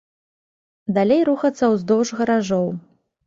[0.95, 2.65] Далей рухацца ўздоўж гаражоў.